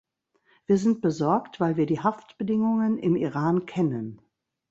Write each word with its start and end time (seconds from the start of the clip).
Wir 0.65 0.79
sind 0.79 1.01
besorgt, 1.01 1.59
weil 1.59 1.77
wir 1.77 1.85
die 1.85 1.99
Haftbedingungen 1.99 2.97
im 2.97 3.15
Iran 3.15 3.67
kennen. 3.67 4.19